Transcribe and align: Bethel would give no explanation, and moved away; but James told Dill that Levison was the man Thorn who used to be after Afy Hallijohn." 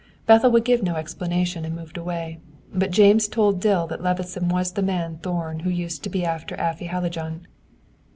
Bethel 0.25 0.49
would 0.49 0.65
give 0.65 0.81
no 0.81 0.95
explanation, 0.95 1.63
and 1.63 1.75
moved 1.75 1.95
away; 1.95 2.39
but 2.73 2.89
James 2.89 3.27
told 3.27 3.59
Dill 3.61 3.85
that 3.85 4.01
Levison 4.01 4.49
was 4.49 4.71
the 4.71 4.81
man 4.81 5.17
Thorn 5.19 5.59
who 5.59 5.69
used 5.69 6.01
to 6.03 6.09
be 6.09 6.25
after 6.25 6.55
Afy 6.59 6.87
Hallijohn." 6.87 7.45